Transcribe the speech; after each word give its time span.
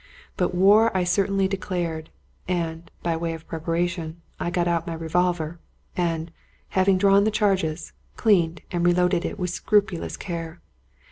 But 0.35 0.55
war 0.55 0.89
I 0.97 1.03
certainly 1.03 1.47
de 1.47 1.57
clared; 1.57 2.09
and, 2.47 2.89
by 3.03 3.15
way 3.15 3.35
of 3.35 3.45
preparation, 3.47 4.19
I 4.39 4.49
got 4.49 4.67
out 4.67 4.87
my 4.87 4.95
revolver, 4.95 5.59
and, 5.95 6.31
having 6.69 6.97
drawn 6.97 7.23
the 7.23 7.29
charges, 7.29 7.93
cleaned 8.15 8.61
and 8.71 8.83
reloaded 8.83 9.25
it 9.25 9.37
with 9.37 9.51
scrupulous 9.51 10.17
care. 10.17 10.59